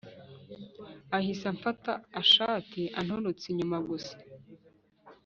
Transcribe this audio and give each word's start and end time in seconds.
ahise 1.17 1.45
amfata 1.53 1.91
ashati 2.21 2.81
anturutse 2.99 3.45
inyuma 3.49 3.77
gusa 3.89 4.15